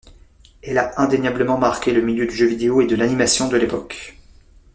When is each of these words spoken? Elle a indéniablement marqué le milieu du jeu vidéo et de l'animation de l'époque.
Elle 0.63 0.79
a 0.79 0.99
indéniablement 0.99 1.59
marqué 1.59 1.91
le 1.93 2.01
milieu 2.01 2.25
du 2.25 2.35
jeu 2.35 2.47
vidéo 2.47 2.81
et 2.81 2.87
de 2.87 2.95
l'animation 2.95 3.49
de 3.49 3.57
l'époque. 3.57 4.15